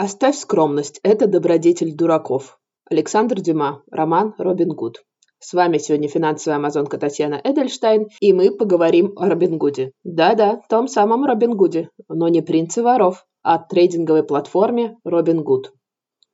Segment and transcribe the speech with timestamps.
[0.00, 2.60] Оставь скромность, это добродетель дураков.
[2.88, 5.02] Александр Дюма, роман «Робин Гуд».
[5.40, 9.90] С вами сегодня финансовая амазонка Татьяна Эдельштайн, и мы поговорим о Робин Гуде.
[10.04, 15.72] Да-да, том самом Робин Гуде, но не принце воров, а трейдинговой платформе Робин Гуд.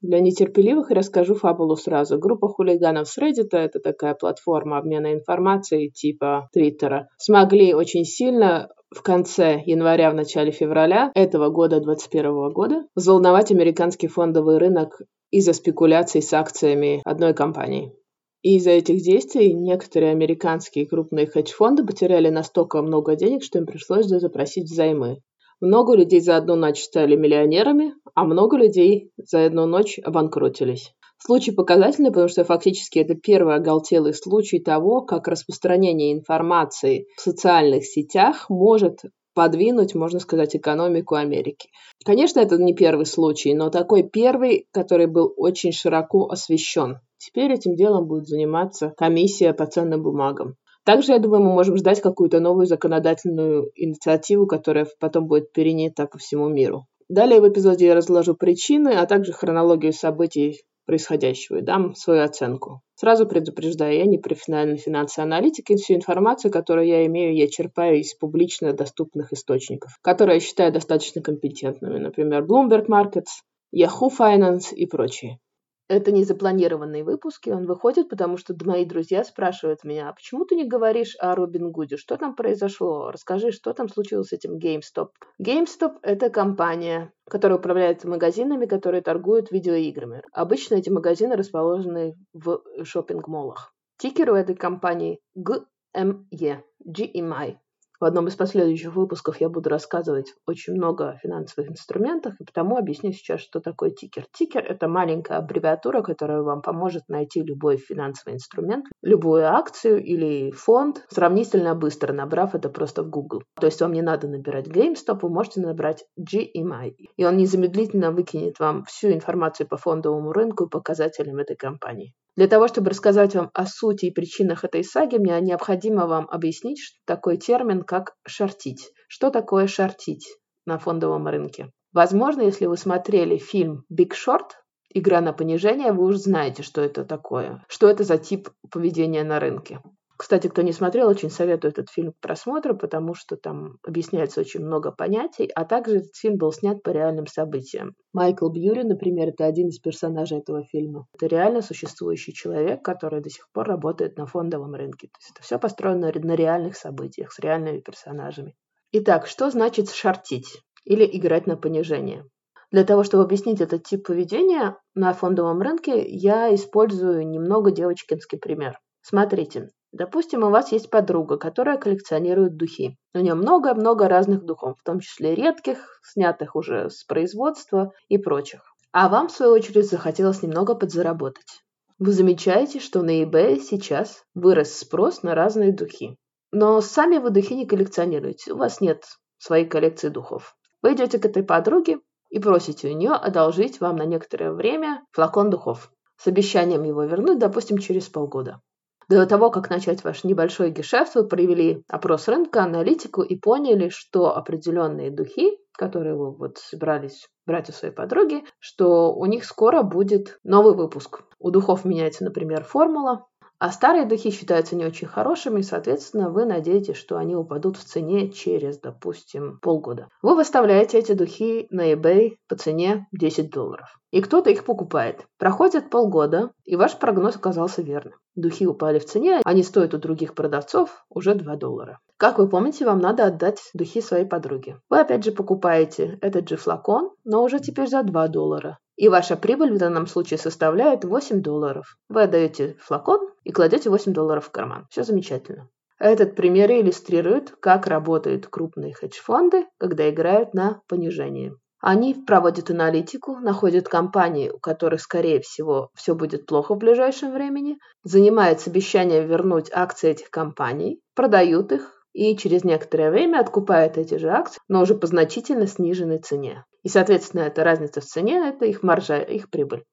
[0.05, 2.19] Для нетерпеливых расскажу фабулу сразу.
[2.19, 9.01] Группа хулиганов с Reddit, это такая платформа обмена информацией типа Твиттера, смогли очень сильно в
[9.01, 15.01] конце января, в начале февраля этого года, 2021 года, взволновать американский фондовый рынок
[15.31, 17.95] из-за спекуляций с акциями одной компании.
[18.43, 24.05] И из-за этих действий некоторые американские крупные хедж-фонды потеряли настолько много денег, что им пришлось
[24.05, 25.23] запросить взаймы.
[25.61, 30.95] Много людей за одну ночь стали миллионерами, а много людей за одну ночь обанкротились.
[31.19, 37.87] Случай показательный, потому что фактически это первый оголтелый случай того, как распространение информации в социальных
[37.87, 39.01] сетях может
[39.35, 41.69] подвинуть, можно сказать, экономику Америки.
[42.05, 47.01] Конечно, это не первый случай, но такой первый, который был очень широко освещен.
[47.19, 50.57] Теперь этим делом будет заниматься комиссия по ценным бумагам.
[50.85, 56.19] Также, я думаю, мы можем ждать какую-то новую законодательную инициативу, которая потом будет перенята по
[56.19, 56.87] всему миру.
[57.09, 62.83] Далее в эпизоде я разложу причины, а также хронологию событий происходящего и дам свою оценку.
[62.97, 68.01] Сразу предупреждаю, я не профессиональный финансовый аналитик, и всю информацию, которую я имею, я черпаю
[68.01, 73.43] из публично доступных источников, которые я считаю достаточно компетентными, например, Bloomberg Markets,
[73.75, 75.39] Yahoo Finance и прочие.
[75.87, 80.47] Это не запланированный выпуск, и он выходит, потому что мои друзья спрашивают меня, а почему
[80.47, 81.99] ты не говоришь о Робин Гуде?
[81.99, 83.11] Что там произошло?
[83.11, 85.11] Расскажи, что там случилось с этим GameStop.
[85.43, 90.23] GameStop– это компания, которая управляет магазинами, которые торгуют видеоиграми.
[90.33, 93.75] Обычно эти магазины расположены в шопинг-молах.
[93.99, 97.57] Тикер у этой компании GME, GMI.
[98.01, 102.77] В одном из последующих выпусков я буду рассказывать очень много о финансовых инструментах, и потому
[102.77, 104.27] объясню сейчас, что такое тикер.
[104.33, 111.05] Тикер– это маленькая аббревиатура, которая вам поможет найти любой финансовый инструмент, любую акцию или фонд
[111.09, 113.43] сравнительно быстро, набрав это просто в Google.
[113.61, 116.95] То есть вам не надо набирать GameStop, вы можете набрать GMI.
[117.17, 122.13] И он незамедлительно выкинет вам всю информацию по фондовому рынку и показателям этой компании.
[122.37, 126.81] Для того, чтобы рассказать вам о сути и причинах этой саги, мне необходимо вам объяснить
[126.81, 128.93] что такой термин, как шортить.
[129.09, 130.37] Что такое шортить
[130.67, 131.71] на фондовом рынке?
[131.93, 134.51] Возможно, если вы смотрели фильм Big Short,
[134.91, 139.39] игра на понижение, вы уже знаете, что это такое, что это за тип поведения на
[139.39, 139.81] рынке.
[140.17, 144.65] Кстати, кто не смотрел, очень советую этот фильм к просмотру, потому что там объясняется очень
[144.65, 147.97] много понятий, а также этот фильм был снят по реальным событиям.
[148.13, 151.07] Майкл Бьюри, например, это один из персонажей этого фильма.
[151.15, 155.09] Это реально существующий человек, который до сих пор работает на фондовом рынке.
[155.09, 158.55] То есть это все построено на реальных событиях, с реальными персонажами.
[158.93, 162.25] Итак, что значит шортить или играть на понижение?
[162.71, 168.79] Для того, чтобы объяснить этот тип поведения на фондовом рынке, я использую немного девочкинский пример.
[169.01, 172.99] Смотрите, Допустим, у вас есть подруга, которая коллекционирует духи.
[173.15, 178.75] У нее много-много разных духов, в том числе редких, снятых уже с производства и прочих.
[178.91, 181.63] А вам, в свою очередь, захотелось немного подзаработать.
[182.01, 186.17] Вы замечаете, что на eBay сейчас вырос спрос на разные духи.
[186.51, 189.05] Но сами вы духи не коллекционируете, у вас нет
[189.39, 190.57] своей коллекции духов.
[190.83, 192.01] Вы идете к этой подруге
[192.31, 197.39] и просите у нее одолжить вам на некоторое время флакон духов с обещанием его вернуть,
[197.39, 198.61] допустим, через полгода.
[199.09, 204.37] До того, как начать ваш небольшой гешефт, вы провели опрос рынка, аналитику и поняли, что
[204.37, 210.39] определенные духи, которые вы вот собирались брать у своей подруги, что у них скоро будет
[210.45, 211.23] новый выпуск.
[211.39, 213.27] У духов меняется, например, формула,
[213.59, 217.85] а старые духи считаются не очень хорошими, и, соответственно, вы надеетесь, что они упадут в
[217.85, 220.09] цене через, допустим, полгода.
[220.23, 223.99] Вы выставляете эти духи на eBay по цене 10 долларов.
[224.11, 225.27] И кто-то их покупает.
[225.39, 228.15] Проходит полгода, и ваш прогноз оказался верным.
[228.35, 232.01] Духи упали в цене, они стоят у других продавцов уже 2 доллара.
[232.17, 234.81] Как вы помните, вам надо отдать духи своей подруге.
[234.91, 238.79] Вы опять же покупаете этот же флакон, но уже теперь за 2 доллара.
[238.97, 241.97] И ваша прибыль в данном случае составляет 8 долларов.
[242.09, 244.87] Вы отдаете флакон и кладете 8 долларов в карман.
[244.91, 245.69] Все замечательно.
[245.99, 251.55] Этот пример иллюстрирует, как работают крупные хедж-фонды, когда играют на понижение.
[251.87, 257.77] Они проводят аналитику, находят компании, у которых, скорее всего, все будет плохо в ближайшем времени,
[258.05, 264.31] занимаются обещанием вернуть акции этих компаний, продают их и через некоторое время откупают эти же
[264.31, 266.65] акции, но уже по значительно сниженной цене.
[266.85, 269.85] И, соответственно, эта разница в цене– это их маржа, их прибыль.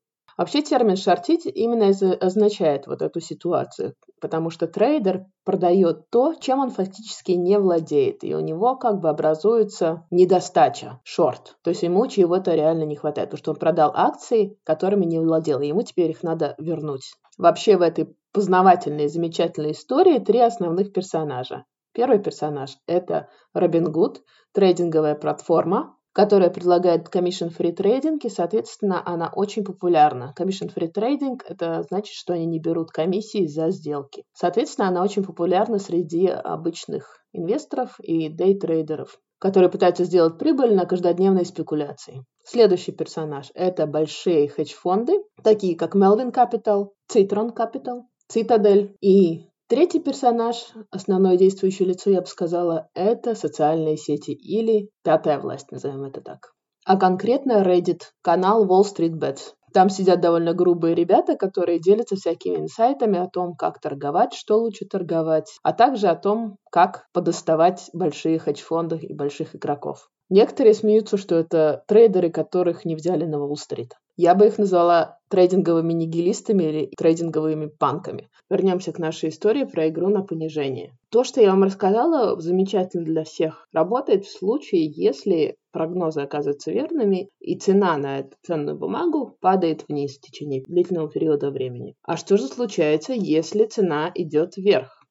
[0.42, 1.90] Вообще термин «шортить» именно
[2.20, 8.34] означает вот эту ситуацию, потому что трейдер продает то, чем он фактически не владеет, и
[8.34, 11.58] у него как бы образуется недостача, шорт.
[11.62, 15.60] То есть ему чего-то реально не хватает, потому что он продал акции, которыми не владел,
[15.60, 17.14] и ему теперь их надо вернуть.
[17.38, 21.66] Вообще в этой познавательной, замечательной истории три основных персонажа.
[21.94, 24.24] Первый персонаж– это Робин Гуд,
[24.54, 30.34] трейдинговая платформа, которая предлагает commission-free trading, и, соответственно, она очень популярна.
[30.38, 34.24] Commission-free trading– это значит, что они не берут комиссии за сделки.
[34.34, 41.46] Соответственно, она очень популярна среди обычных инвесторов и дейтрейдеров, которые пытаются сделать прибыль на каждодневной
[41.46, 42.26] спекуляции.
[42.44, 48.02] Следующий персонаж– это большие хедж-фонды, такие как Melvin Capital, Citron Capital,
[48.34, 55.40] Citadel и Третий персонаж, основное действующее лицо, я бы сказала, это социальные сети или пятая
[55.40, 56.52] власть, назовем это так.
[56.86, 59.54] А конкретно Reddit, канал Wall Street Bets.
[59.74, 64.84] Там сидят довольно грубые ребята, которые делятся всякими инсайтами о том, как торговать, что лучше
[64.84, 70.10] торговать, а также о том, как подоставать большие хедж-фонды и больших игроков.
[70.28, 73.94] Некоторые смеются, что это трейдеры, которых не взяли на Уолл-стрит.
[74.18, 78.30] Я бы их назвала трейдинговыми нигилистами или трейдинговыми панками.
[78.50, 80.94] Вернемся к нашей истории про игру на понижение.
[81.10, 83.68] То, что я вам рассказала, замечательно для всех.
[83.72, 90.18] Работает в случае, если прогнозы оказываются верными, и цена на эту ценную бумагу падает вниз
[90.18, 91.96] в течение длительного периода времени.
[92.04, 95.02] А что же случается, если цена идет вверх?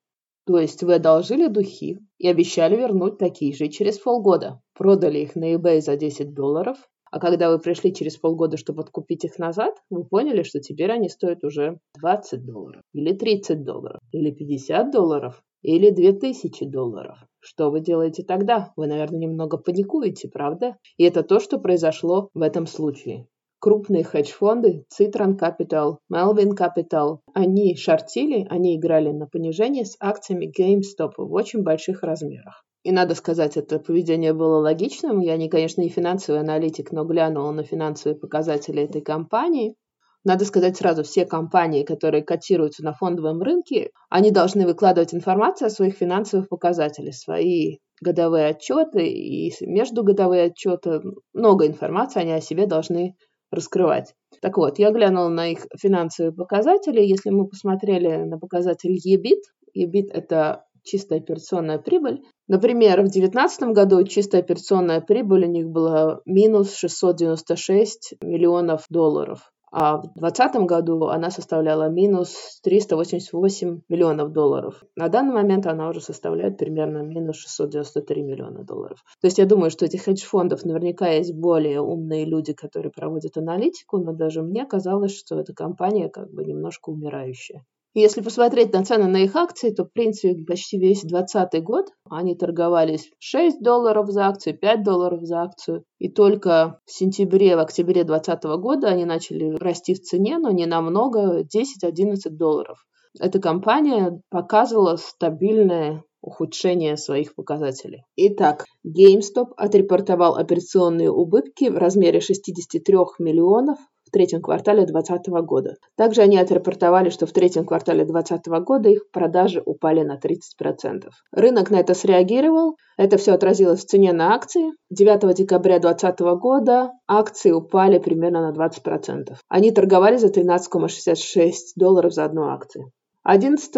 [0.46, 4.60] То есть вы одолжили духи и обещали вернуть такие же через полгода.
[4.74, 6.76] Продали их на eBay за 10 долларов,
[7.10, 11.08] а когда вы пришли через полгода, чтобы откупить их назад, вы поняли, что теперь они
[11.08, 17.18] стоят уже 20 долларов, или 30 долларов, или 50 долларов, или 2000 долларов.
[17.40, 18.72] Что вы делаете тогда?
[18.76, 20.76] Вы, наверное, немного паникуете, правда?
[20.96, 23.26] И это то, что произошло в этом случае
[23.60, 31.12] крупные хедж-фонды Citron Capital, Melvin Capital, они шортили, они играли на понижение с акциями GameStop
[31.18, 32.64] в очень больших размерах.
[32.82, 35.20] И надо сказать, это поведение было логичным.
[35.20, 39.76] Я, не, конечно, не финансовый аналитик, но глянула на финансовые показатели этой компании.
[40.24, 45.70] Надо сказать сразу, все компании, которые котируются на фондовом рынке, они должны выкладывать информацию о
[45.70, 51.00] своих финансовых показателях, свои годовые отчеты и междугодовые отчеты.
[51.32, 53.14] Много информации они о себе должны
[53.50, 54.14] раскрывать.
[54.40, 57.00] Так вот, я глянула на их финансовые показатели.
[57.00, 59.40] Если мы посмотрели на показатель EBIT,
[59.76, 62.22] EBIT– это чистая операционная прибыль.
[62.48, 69.98] Например, в 2019 году чистая операционная прибыль у них была минус 696 миллионов долларов а
[69.98, 74.82] в 2020 году она составляла минус 388 миллионов долларов.
[74.96, 78.98] На данный момент она уже составляет примерно минус 693 миллиона долларов.
[79.20, 83.98] То есть я думаю, что этих хедж-фондов наверняка есть более умные люди, которые проводят аналитику,
[83.98, 87.64] но даже мне казалось, что эта компания как бы немножко умирающая.
[87.92, 92.36] Если посмотреть на цены на их акции, то, в принципе, почти весь 2020 год они
[92.36, 95.84] торговались 6 долларов за акцию, 5 долларов за акцию.
[95.98, 100.66] И только в сентябре, в октябре 2020 года они начали расти в цене, но не
[100.66, 102.78] намного, 10-11 долларов.
[103.18, 108.04] Эта компания показывала стабильное ухудшение своих показателей.
[108.14, 113.78] Итак, GameStop отрепортовал операционные убытки в размере 63 миллионов
[114.10, 115.76] в третьем квартале 2020 года.
[115.96, 121.08] Также они отрапортовали, что в третьем квартале 2020 года их продажи упали на 30%.
[121.32, 122.76] Рынок на это среагировал.
[122.96, 124.72] Это все отразилось в цене на акции.
[124.90, 129.36] 9 декабря 2020 года акции упали примерно на 20%.
[129.48, 132.90] Они торговали за 13,66 долларов за одну акцию.
[133.30, 133.72] 11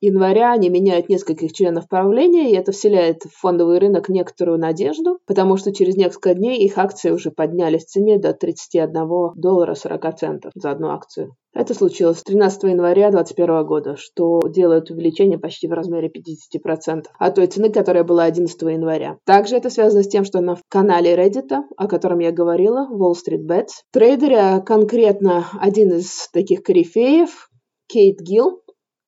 [0.00, 5.58] января они меняют нескольких членов правления, и это вселяет в фондовый рынок некоторую надежду, потому
[5.58, 10.52] что через несколько дней их акции уже поднялись в цене до 31 доллара 40 центов
[10.54, 11.36] за одну акцию.
[11.52, 17.46] Это случилось 13 января 2021 года, что делает увеличение почти в размере 50% от той
[17.46, 19.18] цены, которая была 11 января.
[19.26, 23.46] Также это связано с тем, что на канале Reddit, о котором я говорила, Wall Street
[23.46, 27.50] Bets, трейдеры, а конкретно один из таких корифеев,
[27.86, 28.63] Кейт Гилл,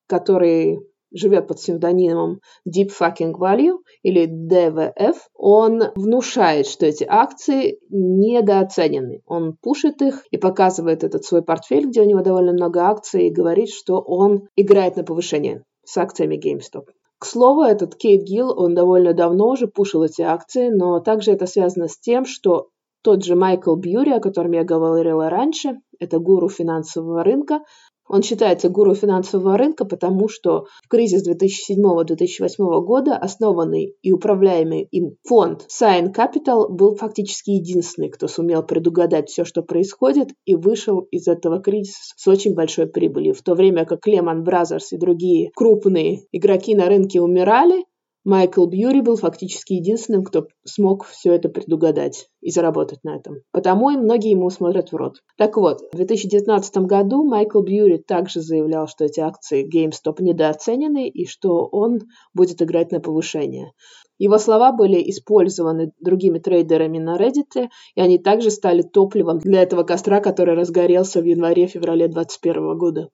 [0.06, 0.78] который
[1.12, 9.22] живет под псевдонимом Deep Fucking Value или DVF, он внушает, что эти акции недооценены.
[9.26, 13.32] Он пушит их и показывает этот свой портфель, где у него довольно много акций, и
[13.32, 16.86] говорит, что он играет на повышение с акциями GameStop.
[17.18, 21.46] К слову, этот Кейт Гилл, он довольно давно уже пушил эти акции, но также это
[21.46, 22.68] связано с тем, что
[23.02, 27.60] тот же Майкл Бьюри, о котором я говорила раньше, это гуру финансового рынка,
[28.08, 35.16] Он считается гуру финансового рынка, потому что в кризис 2007-2008 года основанный и управляемый им
[35.24, 41.26] фонд Sign Capital был фактически единственный, кто сумел предугадать все, что происходит, и вышел из
[41.26, 43.34] этого кризиса с очень большой прибылью.
[43.34, 47.84] В то время как Lehman Brothers и другие крупные игроки на рынке умирали,
[48.26, 53.36] Майкл Бьюри был фактически единственным, кто смог все это предугадать и заработать на этом.
[53.52, 55.18] Потому и многие ему смотрят в рот.
[55.38, 61.24] Так вот, в 2019 году Майкл Бьюри также заявлял, что эти акции GameStop недооценены и
[61.24, 62.00] что он
[62.34, 63.70] будет играть на повышение.
[64.18, 69.84] Его слова были использованы другими трейдерами на Reddit, и они также стали топливом для этого
[69.84, 73.08] костра, который разгорелся в январе-феврале 2021 года.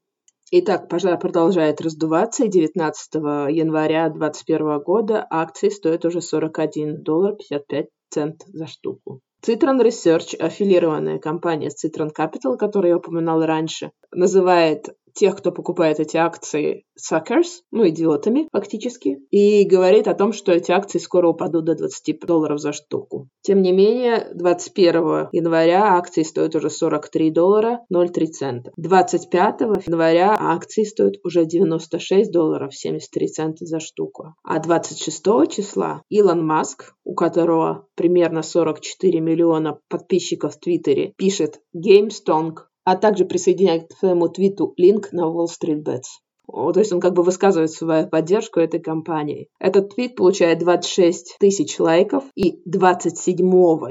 [0.54, 7.86] Итак, пожар продолжает раздуваться, и 19 января 2021 года акции стоят уже 41 доллар 55
[8.10, 9.20] цент за штуку.
[9.42, 16.16] Citron Research, аффилированная компания Citron Capital, которую я упоминал раньше, называет тех, кто покупает эти
[16.16, 21.74] акции, suckers, ну, идиотами фактически, и говорит о том, что эти акции скоро упадут до
[21.74, 23.28] 20 долларов за штуку.
[23.42, 28.72] Тем не менее, 21 января акции стоят уже 43 доллара 0,3 цента.
[28.76, 34.34] 25 января акции стоят уже 96 долларов 73 цента за штуку.
[34.44, 42.54] А 26 числа Илон Маск, у которого примерно 44 миллиона подписчиков в Твиттере, пишет GameStong
[42.84, 46.20] а также присоединяет к своему твиту линк на Wall Street Bets.
[46.46, 49.48] То есть он как бы высказывает свою поддержку этой компании.
[49.60, 53.38] Этот твит получает 26 тысяч лайков, и 27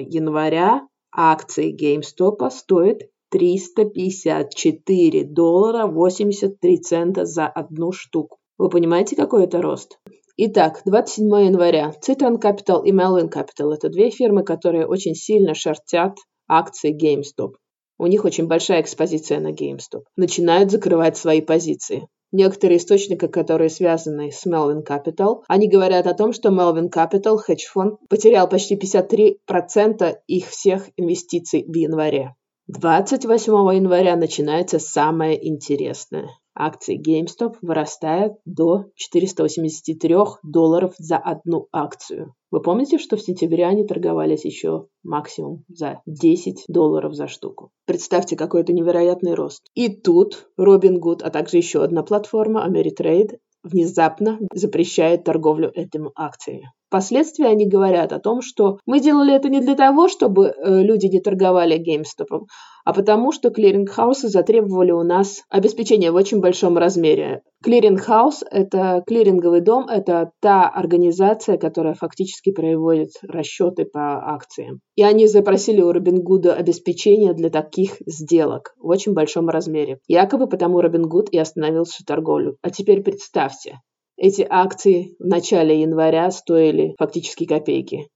[0.07, 8.37] января акции GameStop стоят 354 доллара 83 цента за одну штуку.
[8.57, 9.97] Вы понимаете, какой это рост?
[10.37, 11.93] Итак, 27 января.
[12.05, 16.17] Citron Capital и Melvin Capital– это две фирмы, которые очень сильно шортят
[16.47, 17.53] акции GameStop.
[18.01, 20.05] У них очень большая экспозиция на GameStop.
[20.15, 22.07] Начинают закрывать свои позиции.
[22.31, 27.99] Некоторые источники, которые связаны с Melvin Capital, они говорят о том, что Melvin Capital, хедж-фонд,
[28.09, 32.33] потерял почти 53% их всех инвестиций в январе.
[32.69, 36.29] 28 января начинается самое интересное.
[36.63, 42.35] Акции GameStop вырастают до 483 долларов за одну акцию.
[42.51, 47.71] Вы помните, что в сентябре они торговались еще максимум за 10 долларов за штуку?
[47.87, 49.63] Представьте, какой это невероятный рост.
[49.73, 56.71] И тут Robinhood, а также еще одна платформа Ameritrade внезапно запрещает торговлю этим акциями.
[56.91, 61.05] Впоследствии они говорят о том, что мы делали это не для того, чтобы э, люди
[61.05, 62.47] не торговали GameStop,
[62.83, 67.43] а потому что клиринг-хаусы затребовали у нас обеспечение в очень большом размере.
[67.63, 74.81] Клиринг-хаус– это клиринговый дом, это та организация, которая фактически проводит расчеты по акциям.
[74.95, 79.99] И они запросили у Робингуда обеспечение для таких сделок в очень большом размере.
[80.09, 82.57] Якобы потому Робингуд и остановил всю торговлю.
[82.61, 83.79] А теперь представьте,
[84.21, 88.07] эти акции в начале января стоили фактически копейки.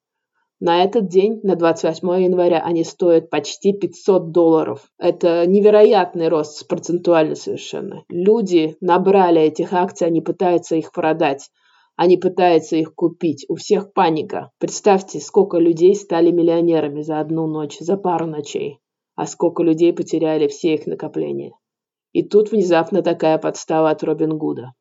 [0.60, 4.88] На этот день, на 28 января, они стоят почти 500 долларов.
[5.00, 8.04] Это невероятный рост, процентуально совершенно.
[8.08, 11.50] Люди набрали этих акций, они пытаются их продать.
[11.96, 13.44] Они пытаются их купить.
[13.50, 14.52] У всех паника.
[14.60, 18.78] Представьте, сколько людей стали миллионерами за одну ночь, за пару ночей.
[19.16, 21.54] А сколько людей потеряли все их накопления.
[22.12, 24.74] И тут внезапно такая подстава от Робин Гуда.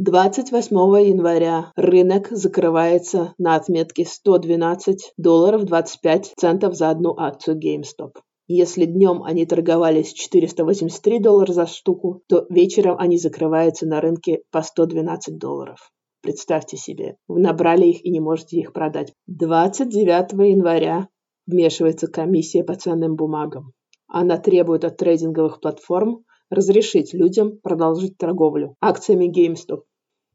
[0.00, 0.76] 28
[1.08, 8.12] января рынок закрывается на отметке 112 долларов 25 центов за одну акцию GameStop.
[8.46, 14.62] Если днем они торговались 483 доллара за штуку, то вечером они закрываются на рынке по
[14.62, 15.90] 112 долларов.
[16.22, 19.12] Представьте себе, вы набрали их и не можете их продать.
[19.26, 21.08] 29 января
[21.48, 23.72] вмешивается комиссия по ценным бумагам.
[24.06, 29.82] Она требует от трейдинговых платформ разрешить людям продолжить торговлю акциями GameStop.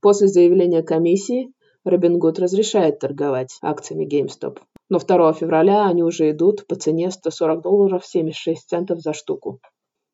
[0.03, 1.53] После заявления комиссии
[1.88, 4.60] Robinhood разрешает торговать акциями GameStop.
[4.89, 9.62] Но 2 февраля они уже идут по цене 140 долларов 76 центов за штуку.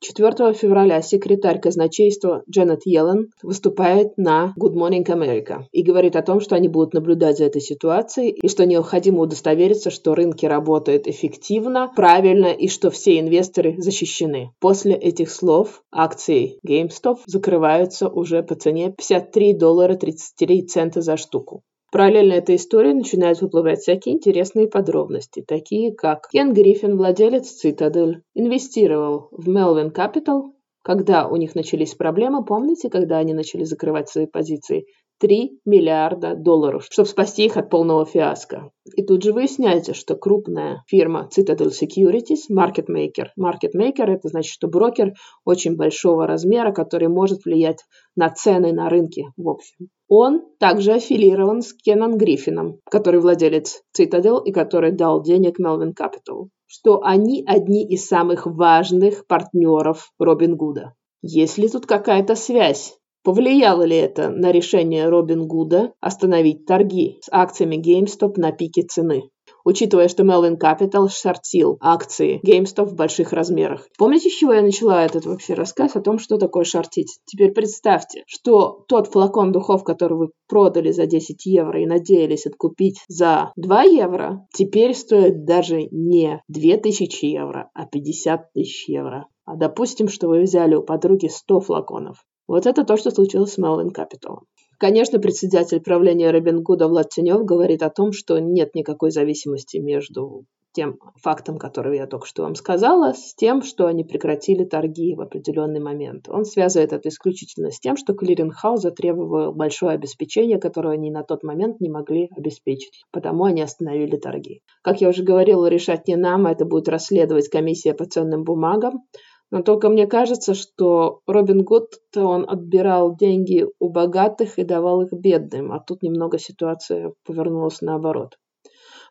[0.02, 6.40] 4 февраля секретарь казначейства Дженнет Йеллен выступает на Good Morning America и говорит о том,
[6.40, 11.92] что они будут наблюдать за этой ситуацией и что необходимо удостовериться, что рынки работают эффективно,
[11.94, 14.52] правильно и что все инвесторы защищены.
[14.60, 21.64] После этих слов акции GameStop закрываются уже по цене 53 доллара 33 цента за штуку.
[21.92, 29.30] Параллельно этой истории начинают выплывать всякие интересные подробности, такие как Кен Гриффин, владелец Citadel, инвестировал
[29.32, 30.52] в Melvin Capital,
[30.84, 34.86] когда у них начались проблемы, помните, когда они начали закрывать свои позиции?
[35.20, 38.72] 3 миллиарда долларов, чтобы спасти их от полного фиаско.
[38.96, 45.14] И тут же выясняется, что крупная фирма Citadel Securities, market maker это значит, что брокер
[45.46, 47.84] очень большого размера, который может влиять
[48.16, 49.90] на цены на рынке в общем.
[50.08, 56.48] Он также аффилирован с Кеннон Гриффином, который владелец Citadel и который дал денег Melvin Capital,
[56.66, 60.94] что они одни из самых важных партнеров Робин Гуда.
[61.22, 62.99] Есть ли тут какая-то связь?
[63.22, 69.30] Повлияло ли это на решение Робин Гуда остановить торги с акциями GameStop на пике цены?
[69.66, 73.88] Учитывая, что Melvin Capital шортил акции GameStop в больших размерах.
[73.98, 77.20] Помните, с чего я начала этот вообще рассказ о том, что такое шортить?
[77.26, 83.04] Теперь представьте, что тот флакон духов, который вы продали за 10 евро и надеялись откупить
[83.10, 89.28] за 2 евро, теперь стоит даже не 2000 евро, а 50 тысяч евро.
[89.44, 92.24] А допустим, что вы взяли у подруги 100 флаконов.
[92.50, 94.40] Вот это то, что случилось с Melvin Capital.
[94.80, 100.98] Конечно, председатель правления Робингуда Влад Тенев говорит о том, что нет никакой зависимости между тем
[101.22, 105.80] фактом, который я только что вам сказала, с тем, что они прекратили торги в определенный
[105.80, 106.28] момент.
[106.28, 111.44] Он связывает это исключительно с тем, что клиринг-хаус затребовал большое обеспечение, которое они на тот
[111.44, 113.04] момент не могли обеспечить.
[113.12, 114.62] Потому они остановили торги.
[114.82, 119.04] Как я уже говорила, решать не нам, а это будет расследовать комиссия по ценным бумагам.
[119.52, 125.12] Но только мне кажется, что Робин Гуд, он отбирал деньги у богатых и давал их
[125.12, 128.38] бедным, а тут немного ситуация повернулась наоборот.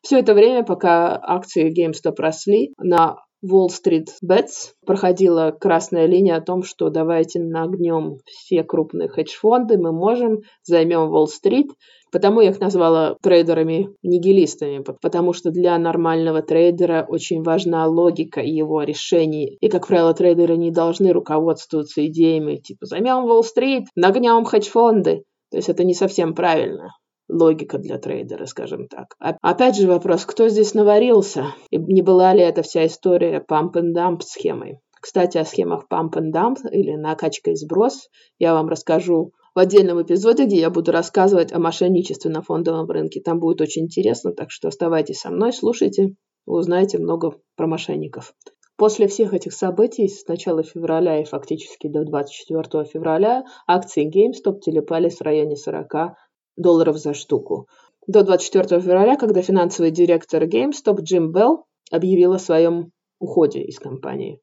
[0.03, 6.41] Все это время, пока акции GameStop росли, на Wall Street Bets проходила красная линия о
[6.41, 11.71] том, что давайте нагнем все крупные хедж-фонды, мы можем, займем Уолл-стрит,
[12.11, 19.59] Потому я их назвала трейдерами-нигилистами, потому что для нормального трейдера очень важна логика его решений.
[19.61, 25.25] И, как правило, трейдеры не должны руководствоваться идеями типа «займем Уолл-стрит, нагнем хедж-фонды».
[25.51, 26.93] То есть это не совсем правильно
[27.29, 29.15] логика для трейдера, скажем так.
[29.19, 31.55] Опять же вопрос, кто здесь наварился?
[31.71, 34.81] И не была ли эта вся история pump-and-dump схемой?
[35.01, 38.09] Кстати, о схемах pump and dump или накачка и сброс
[38.39, 43.21] я вам расскажу в отдельном эпизоде, где я буду рассказывать о мошенничестве на фондовом рынке.
[43.21, 46.15] Там будет очень интересно, так что оставайтесь со мной, слушайте,
[46.47, 48.35] узнаете много про мошенников.
[48.77, 55.17] После всех этих событий с начала февраля и фактически до 24 февраля акции GameStop телепались
[55.17, 56.15] в районе 40
[56.59, 57.67] долларов за штуку.
[58.07, 64.41] До 24 февраля, когда финансовый директор GameStop Джим Белл объявил о своем уходе из компании.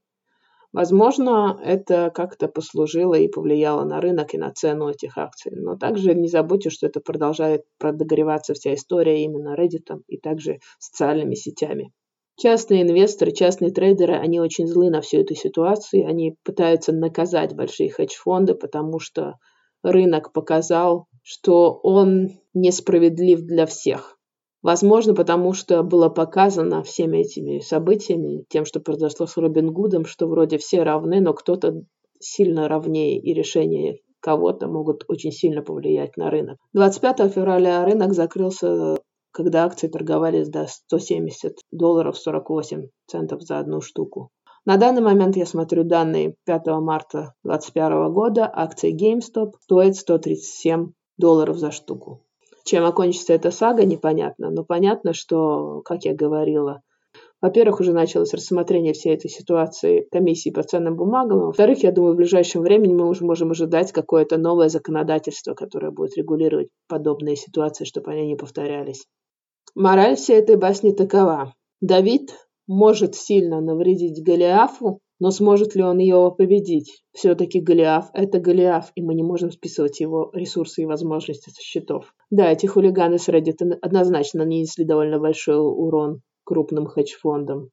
[0.75, 5.53] Возможно, это как-то послужило и повлияло на рынок и на цену этих акций.
[5.55, 11.33] Но также не забудьте, что это продолжает продогреваться вся история именно Reddit и также социальными
[11.35, 11.93] сетями.
[12.37, 16.05] Частные инвесторы, частные трейдеры, они очень злы на всю эту ситуацию.
[16.05, 19.35] Они пытаются наказать большие хедж-фонды, потому что
[19.81, 24.19] рынок показал, что он несправедлив для всех.
[24.61, 30.27] Возможно, потому что было показано всеми этими событиями, тем, что произошло с Робин Гудом, что
[30.27, 31.81] вроде все равны, но кто-то
[32.19, 36.59] сильно равнее, и решения кого-то могут очень сильно повлиять на рынок.
[36.73, 38.99] 25 февраля рынок закрылся,
[39.31, 44.29] когда акции торговались до 170 долларов 48 центов за одну штуку.
[44.63, 48.51] На данный момент я смотрю данные 5 марта 2021 года.
[48.51, 52.21] Акции GameStop стоят 137 долларов за штуку.
[52.63, 54.49] Чем окончится эта сага, непонятно.
[54.49, 56.81] Но понятно, что, как я говорила,
[57.41, 61.41] во-первых, уже началось рассмотрение всей этой ситуации комиссии по ценным бумагам.
[61.41, 66.17] Во-вторых, я думаю, в ближайшем времени мы уже можем ожидать какое-то новое законодательство, которое будет
[66.17, 69.05] регулировать подобные ситуации, чтобы они не повторялись.
[69.75, 71.53] Мораль всей этой басни такова.
[71.81, 72.33] Давид
[72.67, 77.03] может сильно навредить Голиафу, но сможет ли он ее победить?
[77.13, 82.13] Все-таки Голиаф– это Голиаф, и мы не можем списывать его ресурсы и возможности со счетов.
[82.29, 87.69] Да, эти хулиганы с Reddit однозначно нанесли довольно большой урон крупным хедж-фондам.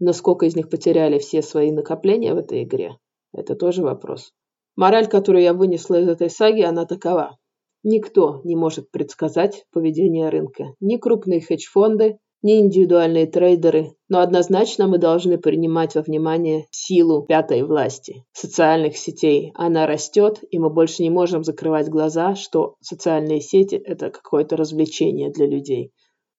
[0.00, 2.96] Но сколько из них потеряли все свои накопления в этой игре?
[3.32, 4.32] Это тоже вопрос.
[4.76, 7.36] Мораль, которую я вынесла из этой саги, она такова.
[7.82, 10.74] Никто не может предсказать поведение рынка.
[10.80, 17.62] Ни крупные хедж-фонды, не индивидуальные трейдеры, но однозначно мы должны принимать во внимание силу пятой
[17.62, 19.52] власти, социальных сетей.
[19.54, 25.30] Она растет, и мы больше не можем закрывать глаза, что социальные сети– это какое-то развлечение
[25.30, 25.92] для людей.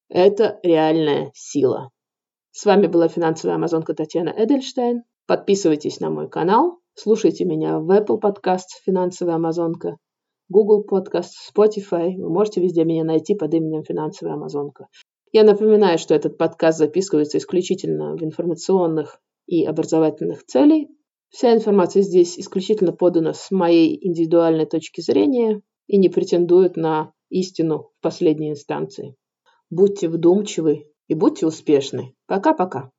[0.08, 1.90] Это реальная сила.
[2.52, 5.04] С вами была финансовая амазонка Татьяна Эдельштейн.
[5.28, 9.98] Подписывайтесь на мой канал, слушайте меня в Apple Podcast «Финансовая амазонка»,
[10.50, 12.16] Google Podcast, Spotify.
[12.18, 14.88] Вы можете везде меня найти под именем «Финансовая амазонка».
[15.32, 20.88] Я напоминаю, что этот подкаст записывается исключительно в информационных и образовательных целей.
[21.30, 25.62] Вся информация здесь исключительно подана с моей индивидуальной точки зрения.
[25.88, 29.16] и не претендуют на истину в последней инстанции.
[29.72, 32.14] Будьте вдумчивы и будьте успешны.
[32.28, 32.92] Пока-пока.